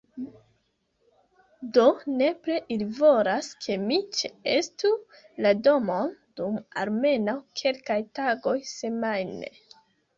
[1.77, 1.83] Do
[2.21, 4.93] nepre ili volas ke mi ĉeestu
[5.47, 9.57] la domon, dum almenaŭ kelkaj tagoj semajne